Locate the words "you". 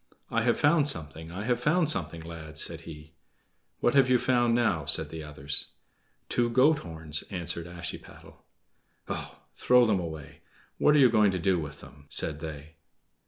4.09-4.17, 10.99-11.11